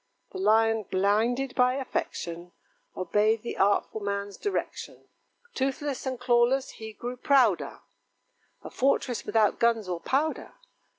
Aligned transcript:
The 0.31 0.39
Lion, 0.39 0.85
blinded 0.89 1.53
by 1.53 1.75
affection, 1.75 2.53
Obeyed 2.97 3.43
the 3.43 3.55
artful 3.55 3.99
man's 4.01 4.35
direction; 4.35 5.07
Toothless 5.53 6.07
and 6.07 6.19
clawless, 6.19 6.71
he 6.77 6.91
grew 6.93 7.15
prouder 7.17 7.81
(A 8.63 8.71
fortress 8.71 9.23
without 9.27 9.59
guns 9.59 9.87
or 9.87 9.99
powder). 9.99 10.55